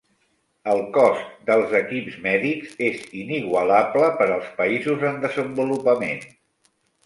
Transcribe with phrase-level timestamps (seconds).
[0.69, 6.29] El cost dels equips mèdics és inigualable per als països en desenvolupament.